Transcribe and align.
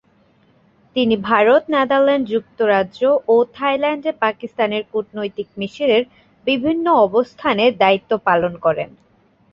তিনি 0.95 1.15
ভারত, 1.29 1.63
নেদারল্যান্ড, 1.69 2.25
যুক্তরাজ্য 2.27 2.99
ও 3.27 3.35
থাইল্যান্ডে 3.55 4.11
পাকিস্তানের 4.23 4.83
কূটনৈতিক 4.93 5.47
মিশনের 5.57 6.03
বিভিন্ন 6.47 6.85
অবস্থানে 7.07 7.65
দায়িত্ব 7.81 8.11
পালন 8.27 8.53
করেন। 8.65 8.89